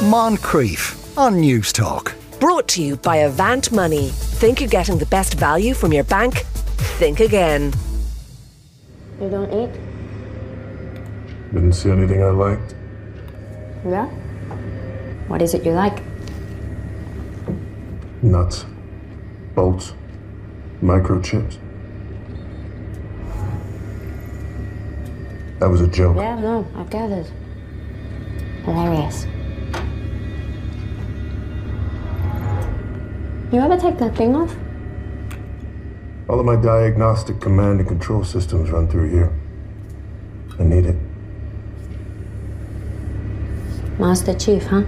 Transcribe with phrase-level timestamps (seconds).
[0.00, 2.14] Moncrieff on Newstalk.
[2.40, 4.08] Brought to you by Avant Money.
[4.08, 6.38] Think you're getting the best value from your bank?
[6.98, 7.74] Think again.
[9.20, 9.70] You don't eat?
[11.52, 12.74] Didn't see anything I liked.
[13.86, 14.06] Yeah?
[15.28, 16.02] What is it you like?
[18.22, 18.64] Nuts.
[19.54, 19.92] Bolts.
[20.82, 21.58] Microchips.
[25.58, 26.16] That was a joke.
[26.16, 27.30] Yeah, no, I get it.
[28.64, 29.26] Hilarious.
[33.52, 34.54] You ever take that thing off?
[36.28, 39.32] All of my diagnostic command and control systems run through here.
[40.60, 40.96] I need it.
[43.98, 44.84] Master Chief, huh?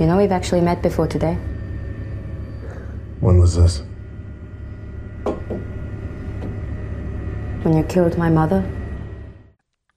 [0.00, 1.34] You know we've actually met before today.
[3.20, 3.82] When was this?
[7.62, 8.68] When you killed my mother.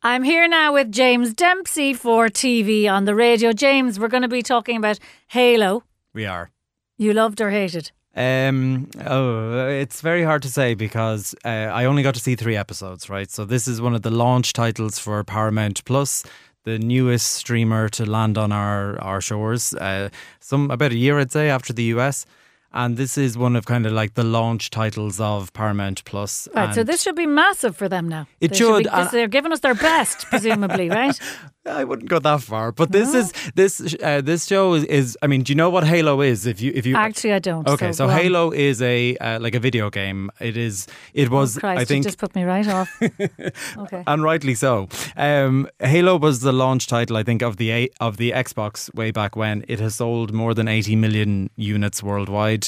[0.04, 3.54] I'm here now with James Dempsey for TV on the radio.
[3.54, 5.84] James, we're going to be talking about Halo.
[6.14, 6.52] We are.
[6.98, 7.92] You loved or hated?
[8.16, 12.58] Um, oh, it's very hard to say because uh, I only got to see three
[12.58, 13.30] episodes, right?
[13.32, 16.24] So this is one of the launch titles for Paramount Plus,
[16.66, 19.74] the newest streamer to land on our our shores.
[19.74, 20.10] Uh,
[20.40, 22.26] some about a year, I'd say, after the US.
[22.74, 26.48] And this is one of kind of like the launch titles of Paramount Plus.
[26.56, 28.28] Right, so this should be massive for them now.
[28.40, 31.20] It They should, be- they're giving us their best, presumably, right?
[31.66, 35.18] I wouldn't go that far, but this is this uh, this show is, is.
[35.22, 36.48] I mean, do you know what Halo is?
[36.48, 37.68] If you if you Actually, I don't.
[37.68, 38.20] Okay, so, go on.
[38.20, 40.32] Halo is a uh, like a video game.
[40.40, 40.88] It is.
[41.14, 41.58] It was.
[41.58, 42.06] Oh, Christ, I you think.
[42.06, 42.90] just put me right off.
[43.78, 44.04] okay.
[44.08, 44.88] and rightly so.
[45.16, 49.36] Um, Halo was the launch title, I think, of the of the Xbox way back
[49.36, 49.64] when.
[49.68, 52.61] It has sold more than 80 million units worldwide.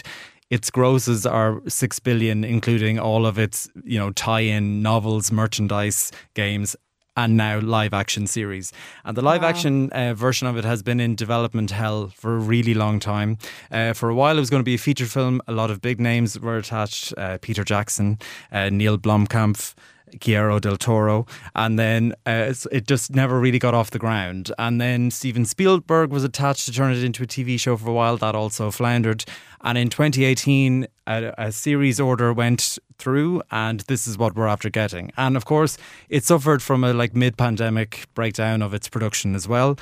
[0.50, 6.76] Its grosses are six billion, including all of its, you know, tie-in novels, merchandise, games,
[7.16, 8.72] and now live-action series.
[9.06, 12.74] And the live-action uh, version of it has been in development hell for a really
[12.74, 13.38] long time.
[13.72, 15.42] Uh, for a while, it was going to be a feature film.
[15.48, 18.18] A lot of big names were attached: uh, Peter Jackson,
[18.52, 19.76] uh, Neill Blomkamp.
[20.20, 21.26] Guillermo del Toro,
[21.56, 24.52] and then uh, it just never really got off the ground.
[24.58, 27.94] And then Steven Spielberg was attached to turn it into a TV show for a
[27.94, 28.18] while.
[28.18, 29.26] That also floundered.
[29.62, 34.70] And in 2018, a, a series order went through, and this is what we're after
[34.70, 35.12] getting.
[35.18, 35.78] And of course,
[36.10, 39.78] it suffered from a like mid-pandemic breakdown of its production as well.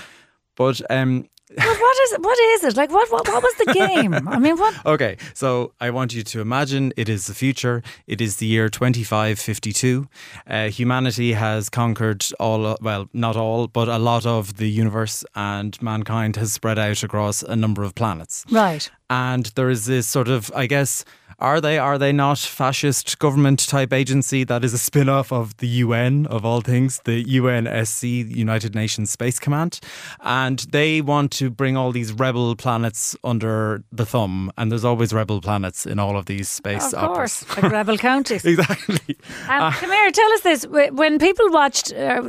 [0.56, 2.22] But um, But what is it?
[2.22, 2.78] What is it?
[2.78, 4.14] Like, what, what, what was the game?
[4.28, 4.76] I mean, what?
[4.86, 7.82] Okay, so I want you to imagine it is the future.
[8.08, 10.08] It is the year 2552.
[10.48, 15.82] Uh, humanity has conquered all, well, not all, but a lot of the universe, and
[15.82, 18.46] mankind has spread out across a number of planets.
[18.52, 18.90] Right.
[19.12, 21.04] And there is this sort of, I guess,
[21.40, 25.58] are they, are they not fascist government type agency that is a spin off of
[25.58, 29.80] the UN, of all things, the UNSC, United Nations Space Command?
[30.20, 34.52] And they want to bring all these rebel planets under the thumb.
[34.56, 37.44] And there's always rebel planets in all of these space Of operas.
[37.44, 38.46] course, like Rebel Counties.
[38.46, 39.18] exactly.
[39.50, 40.68] Um, come here, tell us this.
[40.68, 42.22] When people watched, uh,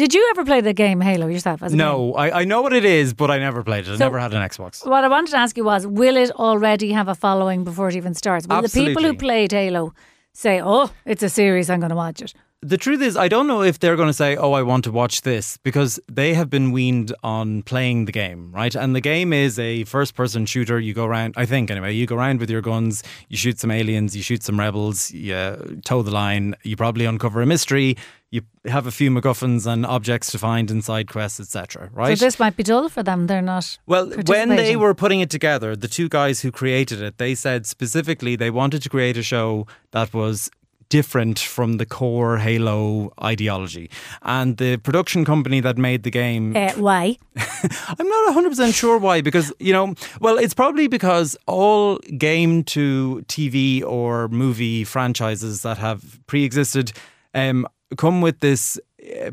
[0.00, 1.60] did you ever play the game Halo yourself?
[1.64, 1.74] As?
[1.74, 3.90] No, I, I know what it is, but I never played it.
[3.90, 4.86] I So- never had an Xbox.
[4.86, 7.96] What I wanted to ask you was, will it already have a following before it
[7.96, 8.46] even starts?
[8.46, 9.94] Will the people who played Halo
[10.32, 12.34] say, "Oh, it's a series, I'm going to watch it"?
[12.62, 14.92] The truth is, I don't know if they're going to say, "Oh, I want to
[14.92, 18.74] watch this," because they have been weaned on playing the game, right?
[18.74, 20.78] And the game is a first-person shooter.
[20.78, 21.94] You go around, I think, anyway.
[21.94, 25.80] You go around with your guns, you shoot some aliens, you shoot some rebels, you
[25.86, 26.54] toe the line.
[26.62, 27.96] You probably uncover a mystery.
[28.32, 31.90] You have a few MacGuffins and objects to find in side quests, etc.
[31.92, 32.16] Right?
[32.16, 33.26] So this might be dull for them.
[33.26, 33.76] They're not.
[33.86, 37.66] Well, when they were putting it together, the two guys who created it, they said
[37.66, 40.48] specifically they wanted to create a show that was
[40.90, 43.90] different from the core Halo ideology.
[44.22, 47.16] And the production company that made the game, Uh, why?
[47.36, 53.24] I'm not 100% sure why, because, you know, well, it's probably because all game to
[53.28, 56.92] TV or movie franchises that have pre existed
[57.34, 57.66] um,
[57.96, 58.78] come with this.
[59.24, 59.30] Uh,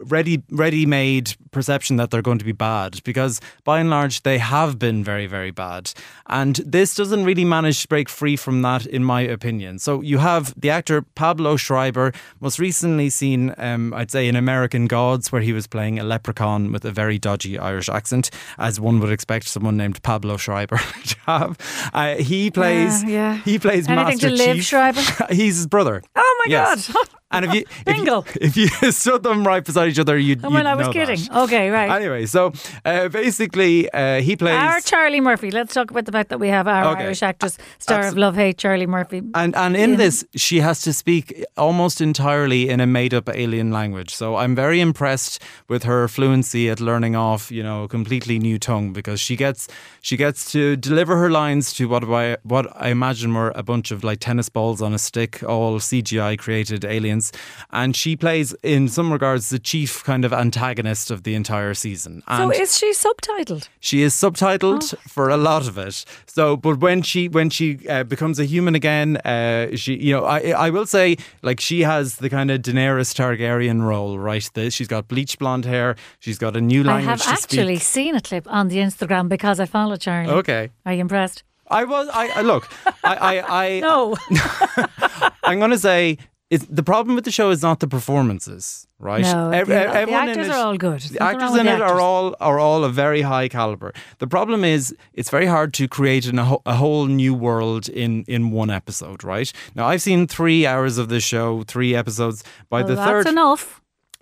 [0.00, 4.36] ready ready made perception that they're going to be bad because by and large they
[4.38, 5.92] have been very very bad
[6.26, 10.18] and this doesn't really manage to break free from that in my opinion so you
[10.18, 15.40] have the actor Pablo Schreiber most recently seen um, I'd say in American Gods where
[15.42, 19.46] he was playing a leprechaun with a very dodgy Irish accent as one would expect
[19.48, 20.76] someone named Pablo Schreiber
[21.06, 23.36] to have uh, he plays Yeah, yeah.
[23.36, 25.00] he plays Anything Master to live, Chief Schreiber?
[25.30, 26.92] he's his brother Oh my Yes.
[26.92, 27.08] god!
[27.34, 30.44] And if you if you, if you stood them right beside each other, you'd.
[30.44, 31.20] Oh, well, you'd I was kidding.
[31.28, 31.42] that.
[31.44, 31.90] Okay, right.
[31.90, 32.52] Anyway, so
[32.84, 34.54] uh, basically, uh, he plays.
[34.60, 35.50] Our Charlie Murphy.
[35.50, 37.04] Let's talk about the fact that we have our Okay.
[37.04, 39.22] Irish actress, star of Love Hate, Charlie Murphy.
[39.34, 39.96] And and in Yeah.
[39.96, 44.14] this, she has to speak almost entirely in a made-up alien language.
[44.14, 48.58] So I'm very impressed with her fluency at learning off, you know, a completely new
[48.58, 49.68] tongue because she gets
[50.00, 53.90] she gets to deliver her lines to what I what I imagine were a bunch
[53.90, 57.23] of like tennis balls on a stick, all CGI created aliens,
[57.70, 62.22] and she plays in some regards the chief kind of antagonist of the entire season.
[62.28, 63.68] So is she subtitled?
[63.80, 64.98] she is subtitled Oh.
[65.08, 66.04] for a lot of it.
[66.26, 70.24] So, but when she when she uh, becomes a human again, uh, she you know
[70.24, 74.48] I I will say like she has the kind of Daenerys Targaryen role, right?
[74.54, 75.96] The, she's got bleach blonde hair.
[76.20, 77.06] She's got a new language.
[77.06, 77.82] I have to actually speak.
[78.06, 80.32] seen a clip on the Instagram because I follow Charlie.
[80.32, 80.70] Okay.
[80.86, 81.44] Are you impressed?
[81.70, 82.68] I was I, I look
[83.04, 83.34] I I,
[83.66, 84.16] I No.
[85.44, 86.18] I'm gonna say.
[86.50, 89.22] It's, the problem with the show is not the performances, right?
[89.22, 91.00] No, Ev- the- the everyone in actors it- are all good.
[91.00, 93.92] There's The actors in the it are all are all of very high caliber.
[94.18, 97.88] The problem is it's very hard to create an, a, whole- a whole new world
[97.88, 99.50] in in one episode, right?
[99.74, 102.44] Now I've seen three hours of this show, three episodes.
[102.68, 103.80] By Well, the that's third, enough.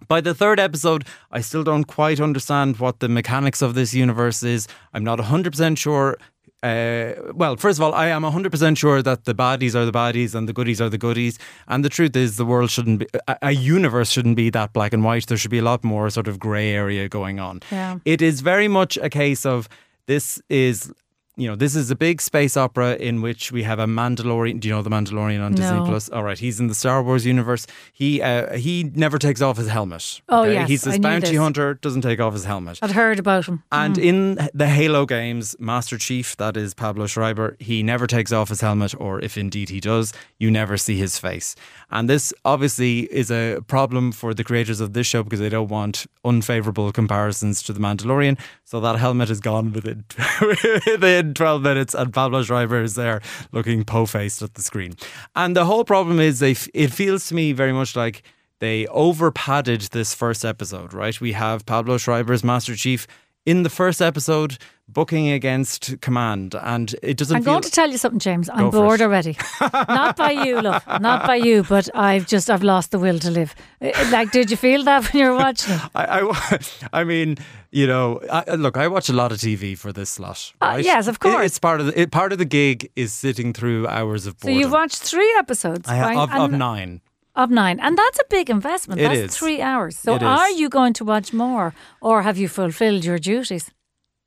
[0.08, 4.42] by the third episode, I still don't quite understand what the mechanics of this universe
[4.42, 4.68] is.
[4.94, 6.16] I'm not 100% sure.
[6.62, 10.35] Uh, well, first of all, I am 100% sure that the baddies are the baddies
[10.35, 11.38] and the goodies are the goodies.
[11.67, 14.93] And the truth is, the world shouldn't be, a, a universe shouldn't be that black
[14.93, 15.26] and white.
[15.26, 17.61] There should be a lot more sort of grey area going on.
[17.73, 17.99] Yeah.
[18.05, 19.69] It is very much a case of
[20.06, 20.93] this is.
[21.42, 24.60] You know, this is a big space opera in which we have a Mandalorian.
[24.60, 25.86] Do you know the Mandalorian on Disney No.
[25.86, 26.08] Plus?
[26.08, 27.66] All right, he's in the Star Wars universe.
[27.92, 30.20] He uh, he never takes off his helmet.
[30.28, 31.38] Oh, yes, he's this bounty this.
[31.38, 31.74] hunter.
[31.74, 32.78] Doesn't take off his helmet.
[32.80, 33.64] I'd heard about him.
[33.72, 38.48] And in the Halo games, Master Chief, that is Pablo Schreiber, he never takes off
[38.48, 41.56] his helmet, or if indeed he does, you never see his face.
[41.90, 45.68] And this obviously is a problem for the creators of this show because they don't
[45.68, 48.38] want unfavorable comparisons to The Mandalorian.
[48.64, 50.04] So that helmet is gone within,
[50.40, 53.20] within 12 minutes, and Pablo Schreiber is there
[53.52, 54.94] looking po faced at the screen.
[55.34, 58.23] And the whole problem is they, f- it feels to me very much like
[58.61, 61.20] they over padded this first episode, right?
[61.20, 63.06] We have Pablo Schreiber's Master Chief
[63.46, 64.58] in the first episode
[64.88, 68.50] booking against command, and it doesn't I'm going to tell you something, James.
[68.50, 69.04] I'm bored it.
[69.04, 69.38] already.
[69.72, 70.84] not by you, love.
[71.00, 73.54] Not by you, but I've just I've lost the will to live.
[73.80, 75.80] Uh, Like, did you feel that when you were watching it?
[75.94, 76.58] I, I,
[77.00, 77.36] I mean,
[77.70, 80.52] you know, I, look, I watch a lot of TV for this slot.
[80.60, 81.46] Uh, yes, of It- course.
[81.46, 84.50] it's part of the it, part of the gig is sitting through hours of So
[84.50, 86.16] you've watched three episodes, I right?
[86.18, 87.00] of, of nine.
[87.34, 89.00] Of nine, and that's a big investment.
[89.00, 89.37] It that's is.
[89.37, 89.96] three hours.
[89.96, 90.61] So It are is.
[90.61, 93.70] you going to watch more, or have you fulfilled your duties?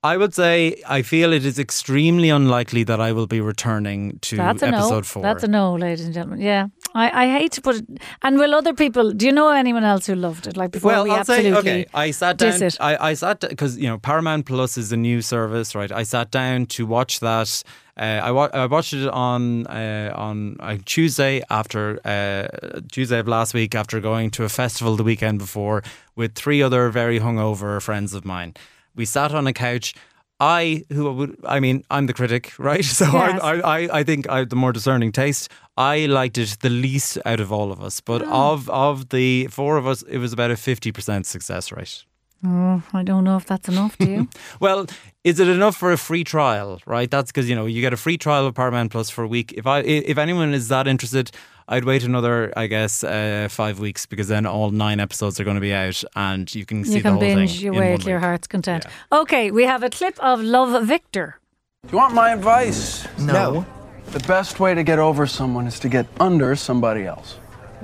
[0.02, 4.36] I would say I feel it is extremely unlikely that I will be returning to
[4.36, 5.02] That's a episode no.
[5.02, 5.22] four.
[5.22, 6.40] That's a no, ladies and gentlemen.
[6.40, 7.86] Yeah, I, I hate to put it.
[8.22, 9.12] And will other people?
[9.12, 10.56] Do you know anyone else who loved it?
[10.56, 11.86] Like before well, we I'll say absolutely okay.
[11.92, 12.62] I sat down.
[12.62, 12.76] it.
[12.78, 15.90] I, I sat because you know Paramount Plus is a new service, right?
[15.90, 17.62] I sat down to watch that.
[17.98, 23.26] Uh, I, wa- I watched it on uh, on uh, Tuesday after uh, Tuesday of
[23.28, 25.82] last week after going to a festival the weekend before
[26.14, 28.52] with three other very hungover friends of mine.
[28.94, 29.94] We sat on a couch.
[30.38, 32.84] I, who would, I mean, I'm the critic, right?
[32.84, 33.40] So Yes.
[33.42, 35.48] I, I, I think I have the more discerning taste.
[35.78, 38.52] I liked it the least out of all of us, but Ah.
[38.52, 42.04] of of the four of us, it was about a fifty percent success rate.
[42.44, 43.96] Oh, I don't know if that's enough.
[43.98, 44.28] Do you?
[44.60, 44.86] Well,
[45.24, 46.80] is it enough for a free trial?
[46.86, 49.28] Right, that's because you know you get a free trial of Paramount Plus for a
[49.28, 49.52] week.
[49.56, 51.30] If I if anyone is that interested,
[51.68, 55.56] I'd wait another, I guess, uh, five weeks because then all nine episodes are going
[55.56, 57.96] to be out and you can see you the can whole binge thing your way
[57.96, 58.24] to your week.
[58.24, 58.86] heart's content.
[59.10, 61.40] Okay, we have a clip of Love Victor.
[61.86, 63.06] Do you want my advice?
[63.18, 63.64] No.
[64.12, 67.38] The best way to get over someone is to get under somebody else.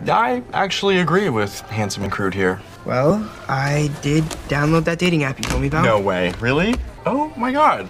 [0.07, 2.61] I actually agree with Handsome and Crude here.
[2.85, 5.85] Well, I did download that dating app you told me about.
[5.85, 6.33] No way.
[6.41, 6.75] Really?
[7.07, 7.89] Oh my god.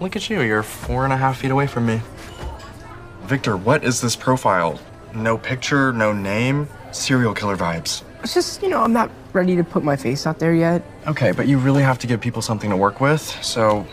[0.00, 0.40] Look at you.
[0.40, 2.00] You're four and a half feet away from me.
[3.24, 4.80] Victor, what is this profile?
[5.14, 6.68] No picture, no name.
[6.90, 8.02] Serial killer vibes.
[8.22, 10.82] It's just, you know, I'm not ready to put my face out there yet.
[11.06, 13.22] Okay, but you really have to give people something to work with.
[13.42, 13.86] So,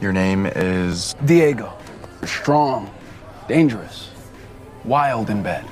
[0.00, 1.14] your name is.
[1.24, 1.72] Diego.
[2.20, 2.92] You're strong,
[3.48, 4.10] dangerous,
[4.84, 5.64] wild in bed.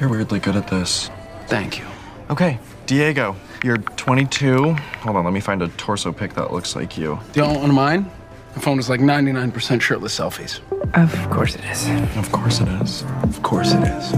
[0.00, 1.10] You're weirdly good at this.
[1.46, 1.84] Thank you.
[2.30, 3.34] Okay, Diego.
[3.64, 4.72] You're 22.
[4.74, 7.18] Hold on, let me find a torso pic that looks like you.
[7.32, 8.10] Do you want one of mine?
[8.54, 10.60] My phone is like 99% shirtless selfies.
[10.94, 11.88] Of course it is.
[12.16, 13.02] Of course it is.
[13.22, 14.12] Of course it is.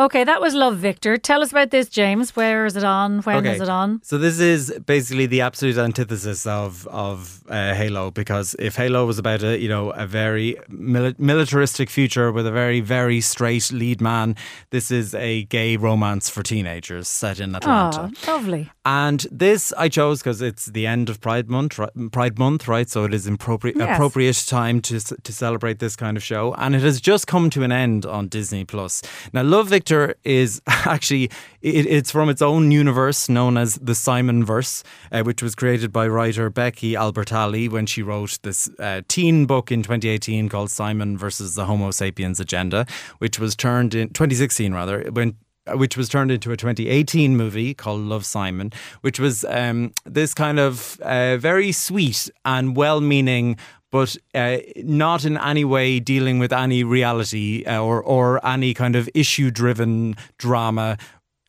[0.00, 1.18] Okay, that was Love Victor.
[1.18, 2.34] Tell us about this, James.
[2.34, 3.20] Where is it on?
[3.20, 3.64] When is Okay.
[3.64, 4.00] it on?
[4.02, 9.18] So this is basically the absolute antithesis of of uh, Halo because if Halo was
[9.18, 14.00] about a you know a very mili- militaristic future with a very very straight lead
[14.00, 14.36] man,
[14.70, 18.10] this is a gay romance for teenagers set in Atlanta.
[18.26, 18.70] Oh, lovely.
[18.86, 22.88] And this I chose because it's the end of Pride Month, ri- Pride Month, right?
[22.88, 23.96] So it is appropriate Yes.
[23.96, 27.62] appropriate time to to celebrate this kind of show, and it has just come to
[27.64, 29.02] an end on Disney Plus.
[29.34, 29.89] Now, Love Victor
[30.24, 31.24] is actually
[31.62, 34.82] it, it's from its own universe known as the Simon Verse,
[35.12, 39.70] uh, which was created by writer Becky Albertalli when she wrote this uh, teen book
[39.72, 42.86] in 2018 called Simon versus the Homo Sapiens Agenda,
[43.18, 45.36] which was turned in 2016 rather when
[45.74, 50.58] which was turned into a 2018 movie called Love Simon, which was um, this kind
[50.58, 53.56] of uh, very sweet and well meaning.
[53.90, 58.94] But uh, not in any way dealing with any reality uh, or or any kind
[58.94, 60.96] of issue driven drama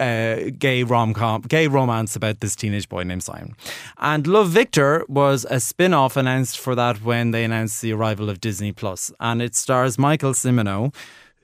[0.02, 3.56] uh, gay rom com, gay romance about this teenage boy named Simon.
[4.00, 8.30] And Love Victor was a spin off announced for that when they announced the arrival
[8.30, 10.94] of Disney Plus, and it stars Michael Cimino.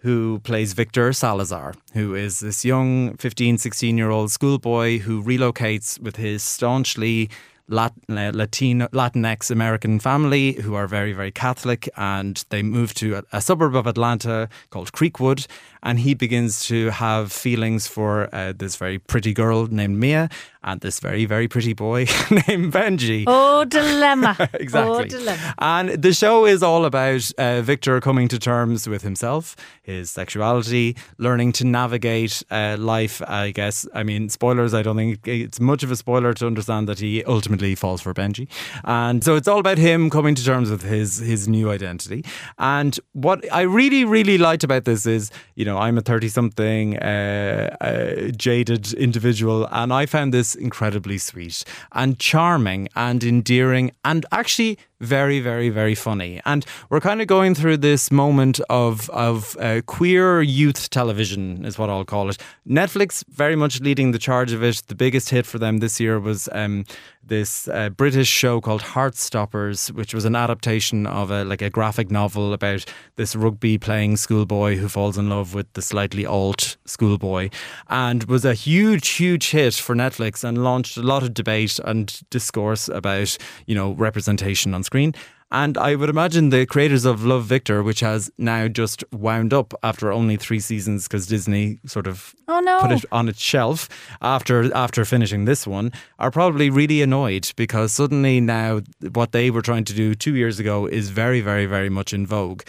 [0.01, 5.99] Who plays Victor Salazar, who is this young 15, 16 year old schoolboy who relocates
[5.99, 7.31] with his staunchly
[7.69, 13.15] Lat- uh, Latino, Latinx American family who are very, very Catholic, and they move to
[13.15, 15.47] a, a suburb of Atlanta called Creekwood.
[15.83, 20.29] And he begins to have feelings for uh, this very pretty girl named Mia
[20.63, 21.99] and this very, very pretty boy
[22.47, 23.23] named Benji.
[23.25, 24.35] Oh, dilemma.
[24.53, 25.05] exactly.
[25.05, 25.55] Oh, dilemma.
[25.59, 30.97] And the show is all about uh, Victor coming to terms with himself, his sexuality,
[31.17, 33.21] learning to navigate uh, life.
[33.25, 33.87] I guess.
[33.93, 34.73] I mean, spoilers.
[34.73, 38.13] I don't think it's much of a spoiler to understand that he ultimately falls for
[38.13, 38.47] Benji,
[38.83, 42.23] and so it's all about him coming to terms with his his new identity.
[42.57, 47.75] And what I really, really liked about this is, you know, I'm a thirty-something uh,
[47.81, 54.77] uh, jaded individual, and I found this incredibly sweet and charming and endearing, and actually
[54.99, 56.41] very, very, very funny.
[56.45, 61.77] And we're kind of going through this moment of of uh, queer youth television, is
[61.77, 62.37] what I'll call it.
[62.67, 64.83] Netflix very much leading the charge of it.
[64.87, 66.85] The biggest hit for them this year was um,
[67.27, 72.09] this uh, British show called Heartstoppers, which was an adaptation of a like a graphic
[72.09, 72.85] novel about
[73.15, 77.49] this rugby playing schoolboy who falls in love with the slightly alt schoolboy,
[77.89, 82.21] and was a huge, huge hit for Netflix and launched a lot of debate and
[82.29, 85.13] discourse about you know representation on screen.
[85.49, 89.73] And I would imagine the creators of Love Victor, which has now just wound up
[89.81, 92.81] after only three seasons because Disney sort of Oh, no.
[92.81, 93.87] put it on its shelf
[94.21, 98.81] after after finishing this one, are probably really annoyed because suddenly now
[99.13, 102.27] what they were trying to do two years ago is very, very, very much in
[102.27, 102.63] vogue.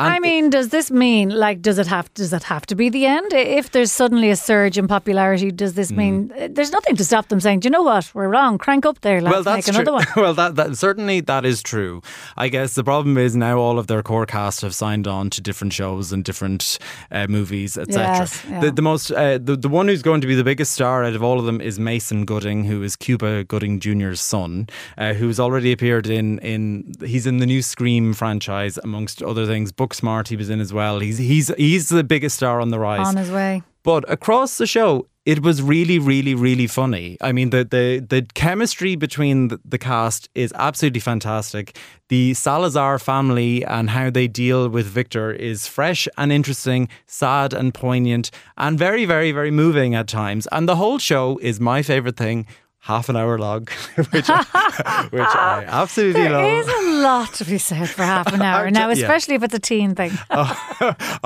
[0.00, 2.88] And I mean, does this mean like does it have does that have to be
[2.88, 3.32] the end?
[3.32, 6.42] If there's suddenly a surge in popularity, does this mean Hmm.
[6.42, 9.00] uh, there's nothing to stop them saying, Do you know what, we're wrong, crank up
[9.02, 9.94] there, let's well, that's make another true.
[9.94, 10.06] one.
[10.24, 12.02] well, that, that certainly that is true.
[12.36, 15.40] I guess the problem is now all of their core cast have signed on to
[15.40, 16.78] different shows and different
[17.10, 18.02] uh, movies, etc.
[18.02, 18.60] Yes, yeah.
[18.60, 21.14] The, the most uh, the the one who's going to be the biggest star out
[21.14, 25.38] of all of them is Mason Gooding, who is Cuba Gooding Jr.'s son, uh, who's
[25.40, 29.72] already appeared in in he's in the new Scream franchise amongst other things.
[29.90, 31.00] Booksmart he was in as well.
[31.00, 33.06] He's he's he's the biggest star on the rise.
[33.06, 33.62] On his way.
[33.82, 37.16] But across the show, it was really, really, really funny.
[37.20, 41.76] I mean, the the the chemistry between the, the cast is absolutely fantastic.
[42.08, 47.72] The Salazar family and how they deal with Victor is fresh and interesting, sad and
[47.72, 50.46] poignant, and very, very, very moving at times.
[50.52, 52.46] And the whole show is my favorite thing.
[52.82, 53.68] Half an hour long,
[54.10, 56.66] which I, which I absolutely There love.
[56.66, 59.04] is a lot to be said for half an hour now, ju- yeah.
[59.06, 60.12] especially if it's a teen thing.
[60.30, 60.44] A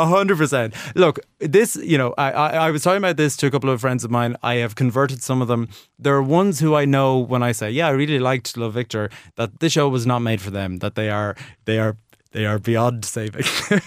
[0.06, 0.74] hundred percent.
[0.96, 3.80] Look, this, you know, I, I, I was talking about this to a couple of
[3.80, 4.36] friends of mine.
[4.42, 5.68] I have converted some of them.
[5.98, 9.08] There are ones who I know when I say, yeah, I really liked Love Victor,
[9.36, 11.96] that this show was not made for them, that they are, they are,
[12.32, 13.44] they are beyond saving.
[13.68, 13.78] what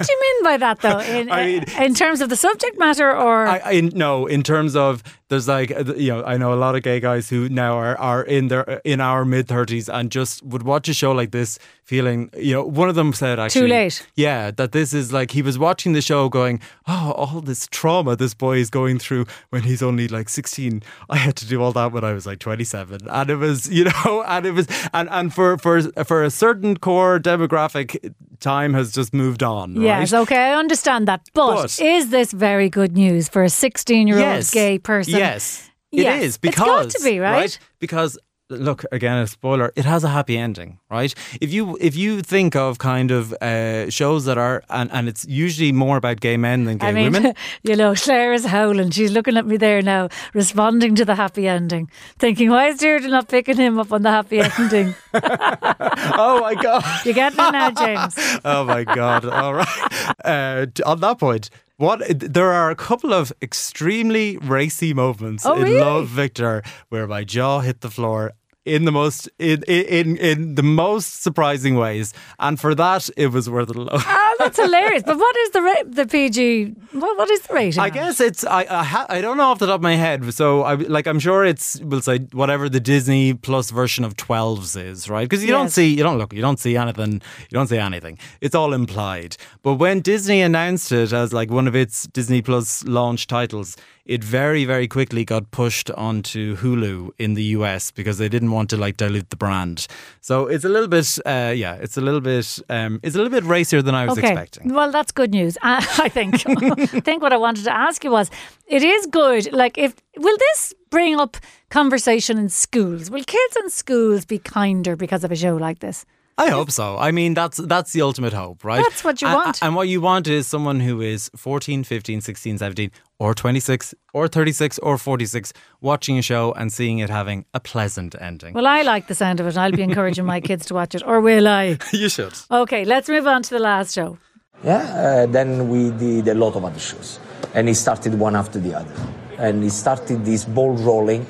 [0.00, 1.00] do you mean by that, though?
[1.00, 4.76] In, I mean- in terms of the subject matter, or I, I no, in terms
[4.76, 7.76] of there's like uh, you know, I know a lot of gay guys who now
[7.76, 11.30] are, are in their in our mid thirties and just would watch a show like
[11.30, 14.06] this feeling you know one of them said actually too late.
[14.14, 18.14] yeah that this is like he was watching the show going oh all this trauma
[18.14, 21.72] this boy is going through when he's only like 16 I had to do all
[21.72, 25.08] that when I was like 27 and it was you know and it was and
[25.10, 30.36] and for for for a certain core demographic time has just moved on yes, okay,
[30.36, 31.28] I understand that.
[31.34, 34.50] But, But- is this very good news for a 16 year old yes.
[34.50, 35.17] gay person?
[35.18, 37.58] Yes, it is Yes, it's because got to be, right?
[37.78, 38.18] Because
[38.50, 39.72] look again a spoiler.
[39.76, 41.14] It has a happy ending, right?
[41.40, 45.26] If you if you think of kind of uh, shows that are and, and it's
[45.26, 47.34] usually more about gay men than gay I mean, women.
[47.62, 48.90] you know, Claire is howling.
[48.90, 53.10] She's looking at me there now, responding to the happy ending, thinking, why is Deirdre
[53.10, 54.94] not picking him up on the happy ending?
[55.14, 56.84] oh my god!
[57.04, 58.14] You get me now, James?
[58.44, 59.24] oh my god!
[59.26, 60.14] All right.
[60.24, 65.62] Uh, on that point, what there are a couple of extremely racy moments Oh, in
[65.62, 65.80] really?
[65.80, 68.32] Love Victor where my jaw hit the floor
[68.64, 73.48] in the most in in in the most surprising ways, and for that it was
[73.48, 74.02] worth it alone.
[74.38, 75.02] That's hilarious.
[75.04, 76.74] But what is the ra- the PG?
[76.92, 77.80] What, what is the rating?
[77.80, 80.32] I guess it's I I, ha, I don't know off the top of my head.
[80.34, 84.76] So I like I'm sure it's we'll say whatever the Disney Plus version of 12s
[84.82, 85.28] is, right?
[85.28, 85.74] Because you don't Yes.
[85.74, 88.18] see you don't look you don't see anything you don't see anything.
[88.40, 89.36] It's all implied.
[89.62, 93.76] But when Disney announced it as like one of its Disney Plus launch titles,
[94.06, 98.70] it very very quickly got pushed onto Hulu in the US because they didn't want
[98.70, 99.86] to like dilute the brand.
[100.20, 103.30] So it's a little bit uh, yeah, it's a little bit um, it's a little
[103.32, 104.27] bit racier than I was okay.
[104.30, 104.74] Expecting.
[104.74, 105.58] Well, that's good news.
[105.62, 106.44] I, I think.
[106.46, 108.30] I think what I wanted to ask you was,
[108.66, 109.52] it is good.
[109.52, 111.36] Like, if will this bring up
[111.70, 113.10] conversation in schools?
[113.10, 116.04] Will kids in schools be kinder because of a show like this?
[116.38, 116.96] I hope so.
[116.96, 118.82] I mean, that's that's the ultimate hope, right?
[118.82, 119.58] That's what you And- want.
[119.62, 124.28] And what you want is someone who is 14, 15, 16, 17, or 26, or
[124.28, 128.54] 36, or 46, watching a show and seeing it having a pleasant ending.
[128.54, 129.56] Well, I like the sound of it.
[129.56, 131.78] I'll be encouraging my kids to watch it, or will I?
[131.92, 132.34] you should.
[132.50, 134.16] Okay, let's move on to the last show.
[134.64, 137.18] Yeah, uh, then we did a lot of other shows.
[137.54, 138.94] And it started one after the other.
[139.38, 141.26] And it started this ball rolling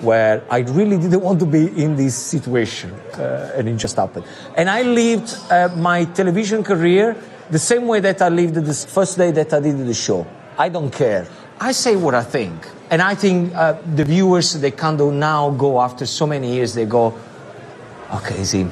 [0.00, 2.92] where I really didn't want to be in this situation.
[2.92, 4.24] Uh, and it just happened.
[4.56, 7.16] And I lived uh, my television career
[7.50, 10.26] the same way that I lived the first day that I did the show.
[10.56, 11.26] I don't care.
[11.60, 12.68] I say what I think.
[12.90, 16.74] And I think uh, the viewers, they kind of now go after so many years,
[16.74, 17.18] they go,
[18.14, 18.68] okay, is he, you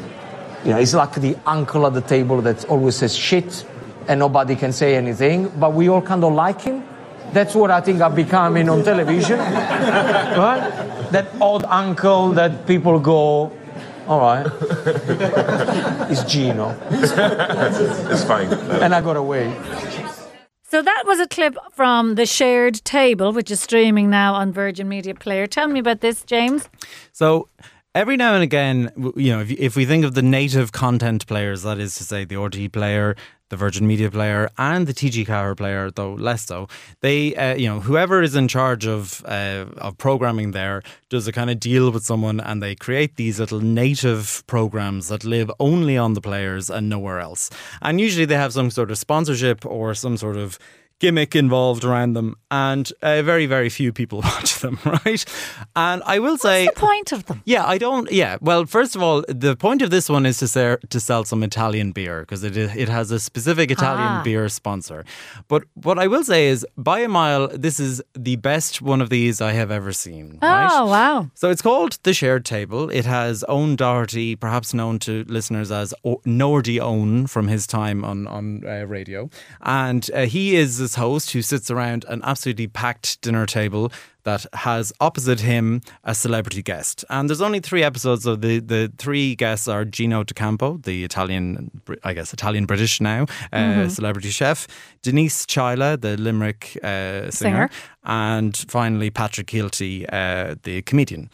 [0.65, 3.67] know, he's like the uncle at the table that always says shit
[4.09, 6.85] and nobody can say anything, but we all kind of like him.
[7.33, 9.39] That's what I think I'm becoming on television.
[9.39, 10.96] right?
[11.17, 13.51] That odd uncle that people go,
[14.07, 14.47] all right,
[16.11, 16.77] it's Gino.
[16.91, 18.53] It's fine.
[18.83, 19.51] And I got away.
[20.69, 24.91] So that was a clip from the Shared Table, which is streaming now on Virgin
[24.91, 25.47] Media Player.
[25.47, 26.69] Tell me about this, James.
[27.13, 27.49] So
[27.97, 31.63] every now and again, you know, if, if we think of the native content players,
[31.63, 33.17] that is to say the RTÉ player,
[33.49, 36.69] the Virgin Media player, and the TG Power player, though less so,
[37.01, 41.33] they, uh, you know, whoever is in charge of uh, of programming there does a
[41.33, 45.97] kind of deal with someone, and they create these little native programs that live only
[45.97, 47.49] on the players and nowhere else.
[47.81, 50.59] And usually they have some sort of sponsorship or some sort of
[50.99, 55.25] gimmick involved around them, and uh, very, very few people watch them, right?
[55.75, 57.43] And I will say, the point of them?
[57.45, 58.11] yeah, I don't.
[58.11, 61.25] Yeah, well, first of all, the point of this one is to sell to sell
[61.25, 64.23] some Italian beer because it is- it has a specific Italian Ah.
[64.25, 65.05] beer sponsor.
[65.49, 69.09] But what I will say is, by a mile, this is the best one of
[69.11, 70.39] these I have ever seen.
[70.43, 70.69] right?
[70.73, 71.31] Oh, wow.
[71.35, 72.89] So it's called The Shared Table.
[72.91, 78.05] It has Owen Doherty, perhaps known to listeners as o- Nordy Owen from his time
[78.05, 79.29] on, on uh, radio.
[79.63, 83.91] And uh, he is this host who sits around an absolutely packed dinner table
[84.23, 87.05] that has opposite him a celebrity guest.
[87.11, 91.71] And there's only three episodes, so the, the three guests are Gino D'Acampo, the Italian,
[92.05, 93.23] I guess, Italian British now,
[93.53, 93.91] uh, Mhm.
[93.91, 94.67] celebrity chef,
[95.03, 97.71] Denise Chaila, the Limerick uh, singer, Singer.
[98.05, 101.31] and finally Patrick Kielty, uh, the comedian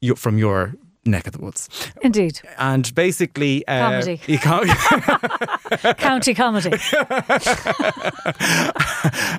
[0.00, 0.74] you- from your
[1.10, 1.68] neck of the woods.
[2.02, 2.40] Indeed.
[2.58, 4.18] And basically, uh, Comedy.
[5.98, 6.78] County comedy.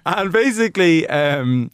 [0.06, 1.72] and basically, um,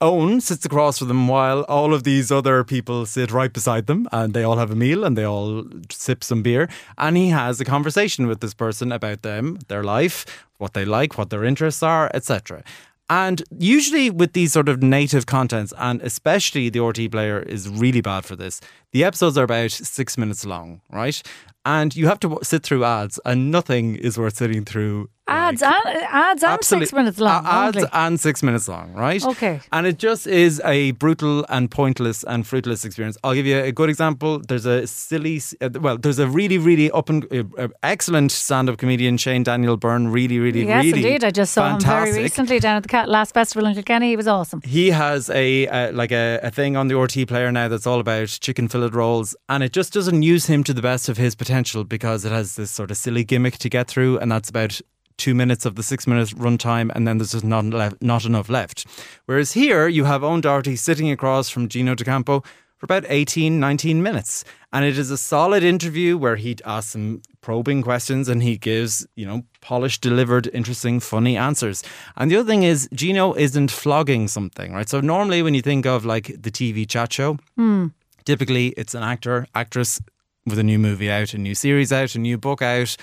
[0.00, 4.06] Owen sits across from them while all of these other people sit right beside them
[4.12, 6.68] and they all have a meal and they all sip some beer.
[6.98, 10.26] And he has a conversation with this person about them, their life,
[10.58, 12.62] what they like, what their interests are, etc.
[13.08, 18.00] And usually with these sort of native contents, and especially the RTÉ player is really
[18.00, 18.60] bad for this,
[18.92, 21.22] the episodes are about six minutes long, right?
[21.64, 25.86] And you have to sit through ads, and nothing is worth sitting through Ads and
[25.86, 27.44] ads and six minutes long.
[27.44, 27.88] ads only.
[27.92, 29.24] and six minutes long, right?
[29.24, 29.60] Okay.
[29.72, 33.18] And it just is a brutal and pointless and fruitless experience.
[33.24, 34.38] I'll give you a good example.
[34.38, 38.78] There's a silly, uh, well, there's a really, really up and uh, uh, excellent stand-up
[38.78, 40.08] comedian, Shane Daniel Byrne.
[40.08, 41.24] Really, really, yes, really indeed.
[41.24, 44.10] I just saw him very recently down at the last festival in Kilkenny.
[44.10, 44.60] He was awesome.
[44.62, 47.98] He has a uh, like a, a thing on the RTÉ player now that's all
[47.98, 51.34] about chicken fillet rolls, and it just doesn't use him to the best of his
[51.34, 54.80] potential because it has this sort of silly gimmick to get through, and that's about
[55.18, 58.48] two minutes of the six minute runtime, and then there's just not left, not enough
[58.48, 58.86] left.
[59.26, 62.42] Whereas here you have Owen Doherty sitting across from Gino D'Acampo.
[62.78, 64.44] for about 18, 19 minutes.
[64.70, 69.06] And it is a solid interview where he asks some probing questions and he gives,
[69.16, 71.82] you know, polished, delivered, interesting, funny answers.
[72.16, 74.86] And the other thing is, Gino isn't flogging something, right?
[74.90, 77.86] So normally when you think of like the TV chat show, Hmm.
[78.26, 79.98] typically it's an actor, actress
[80.44, 82.94] with a new movie out, a new series out, a new book out,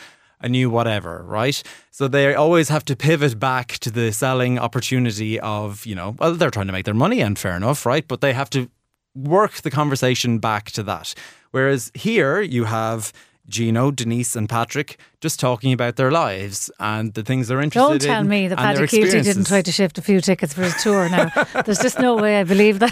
[0.44, 1.64] a new whatever, right?
[1.90, 6.36] So they always have to pivot back to the selling opportunity of, you know, well,
[6.36, 8.08] they're trying to make their money and fair enough, right?
[8.08, 8.70] But they have to
[9.16, 11.16] work the conversation back to that.
[11.52, 13.14] Whereas here you have
[13.48, 18.00] Gino, Denise, and Patrick just talking about their lives and the things they're interested in.
[18.00, 20.76] Don't tell me that Paddy Kielty didn't try to shift a few tickets for his
[20.84, 21.32] tour now.
[21.66, 22.92] There's just no way I believe that.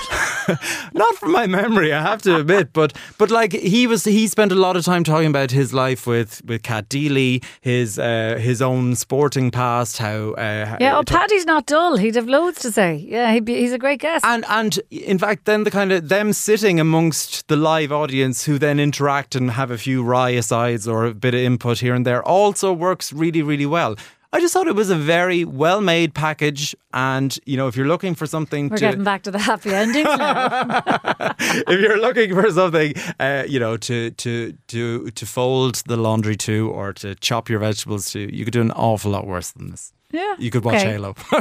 [0.94, 4.54] Not from my memory, I have to admit, but but like he was, he spent
[4.54, 8.62] a lot of time talking about his life with with Cat Deeley, his uh, his
[8.62, 11.98] own sporting past, how uh, Yeah, oh, Paddy's not dull.
[11.98, 12.96] He'd have loads to say.
[12.96, 14.24] Yeah, he'd be, he's a great guest.
[14.24, 18.58] and and in fact, then the kind of them sitting amongst the live audience who
[18.58, 22.06] then interact and have a few wry asides or a bit of input here and
[22.06, 23.95] there also works really really well.
[24.34, 27.91] I just thought it was a very well made package, and you know, if you're
[27.93, 30.84] looking for something We're to getting back to the happy ending now.
[31.39, 36.38] if you're looking for something, uh, you know, to to to to fold the laundry
[36.47, 39.71] to or to chop your vegetables to, you could do an awful lot worse than
[39.71, 39.91] this.
[40.12, 40.36] Yeah.
[40.38, 40.91] You could watch Okay.
[40.91, 41.15] Halo.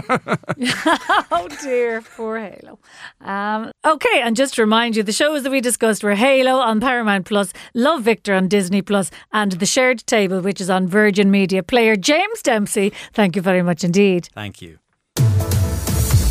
[1.30, 2.78] oh dear, poor Halo.
[3.20, 6.80] Um, okay, and just to remind you, the shows that we discussed were Halo on
[6.80, 11.30] Paramount Plus, Love Victor on Disney Plus, and The Shared Table, which is on Virgin
[11.30, 11.96] Media Player.
[11.96, 14.28] James Dempsey, thank you very much indeed.
[14.34, 14.78] Thank you.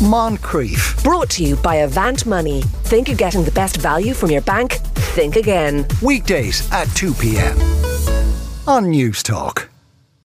[0.00, 1.02] Moncrieff.
[1.04, 2.62] Brought to you by Avant Money.
[2.84, 4.72] Think you're getting the best value from your bank?
[5.14, 5.86] Think again.
[6.00, 7.58] Weekdays at 2 p.m.
[8.66, 9.68] on Newstalk.